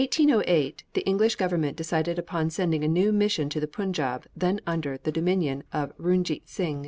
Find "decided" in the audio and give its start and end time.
1.77-2.17